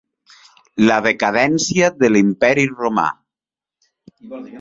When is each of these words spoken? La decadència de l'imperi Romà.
La 0.85 0.95
decadència 1.07 1.89
de 2.03 2.09
l'imperi 2.13 2.65
Romà. 2.71 3.05